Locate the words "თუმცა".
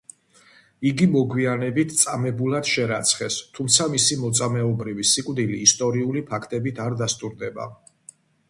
3.59-3.87